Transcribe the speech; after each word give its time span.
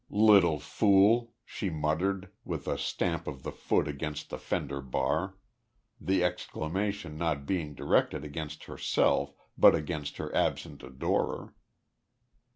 "Little 0.09 0.57
fool!" 0.59 1.35
she 1.45 1.69
muttered 1.69 2.31
with 2.43 2.67
a 2.67 2.75
stamp 2.75 3.27
of 3.27 3.43
the 3.43 3.51
foot 3.51 3.87
against 3.87 4.31
the 4.31 4.39
fender 4.39 4.81
bar; 4.81 5.35
the 5.99 6.23
exclamation 6.23 7.19
not 7.19 7.45
being 7.45 7.75
directed 7.75 8.23
against 8.25 8.63
herself 8.63 9.35
but 9.59 9.75
against 9.75 10.17
her 10.17 10.33
absent 10.35 10.81
adorer. 10.81 11.53